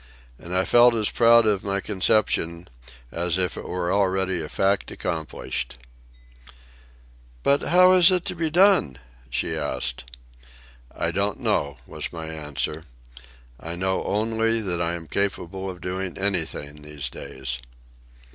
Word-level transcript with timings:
And 0.39 0.55
I 0.55 0.65
felt 0.65 0.95
as 0.95 1.11
proud 1.11 1.45
of 1.45 1.63
my 1.63 1.79
conception 1.79 2.67
as 3.11 3.37
if 3.37 3.55
it 3.55 3.65
were 3.65 3.93
already 3.93 4.41
a 4.41 4.49
fact 4.49 4.89
accomplished. 4.89 5.77
"But 7.43 7.61
how 7.61 7.91
is 7.93 8.09
it 8.09 8.23
possible 8.23 8.25
to 8.29 8.35
be 8.43 8.49
done?" 8.49 8.97
she 9.29 9.55
asked. 9.55 10.05
"I 10.89 11.11
don't 11.11 11.39
know," 11.39 11.77
was 11.85 12.11
my 12.11 12.25
answer. 12.25 12.85
"I 13.59 13.75
know 13.75 14.03
only 14.05 14.59
that 14.59 14.81
I 14.81 14.95
am 14.95 15.05
capable 15.05 15.69
of 15.69 15.81
doing 15.81 16.17
anything 16.17 16.81
these 16.81 17.07
days." 17.07 17.59